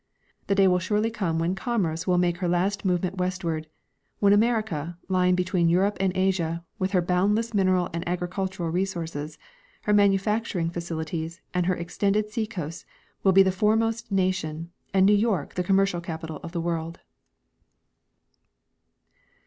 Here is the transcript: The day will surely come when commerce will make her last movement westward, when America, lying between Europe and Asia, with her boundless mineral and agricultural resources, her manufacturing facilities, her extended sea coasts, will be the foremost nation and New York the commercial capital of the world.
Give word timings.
The 0.47 0.55
day 0.55 0.67
will 0.67 0.79
surely 0.79 1.11
come 1.11 1.37
when 1.37 1.53
commerce 1.53 2.07
will 2.07 2.17
make 2.17 2.37
her 2.37 2.47
last 2.47 2.83
movement 2.83 3.17
westward, 3.19 3.67
when 4.17 4.33
America, 4.33 4.97
lying 5.09 5.35
between 5.35 5.69
Europe 5.69 5.95
and 5.99 6.11
Asia, 6.17 6.65
with 6.79 6.89
her 6.93 7.03
boundless 7.03 7.53
mineral 7.53 7.87
and 7.93 8.03
agricultural 8.09 8.71
resources, 8.71 9.37
her 9.83 9.93
manufacturing 9.93 10.71
facilities, 10.71 11.39
her 11.53 11.75
extended 11.75 12.31
sea 12.31 12.47
coasts, 12.47 12.83
will 13.21 13.31
be 13.31 13.43
the 13.43 13.51
foremost 13.51 14.11
nation 14.11 14.71
and 14.91 15.05
New 15.05 15.13
York 15.13 15.53
the 15.53 15.63
commercial 15.63 16.01
capital 16.01 16.39
of 16.41 16.51
the 16.51 16.61
world. 16.61 17.01